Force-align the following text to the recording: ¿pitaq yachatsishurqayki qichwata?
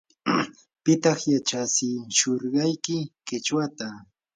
¿pitaq 0.83 1.19
yachatsishurqayki 1.33 2.97
qichwata? 3.27 3.87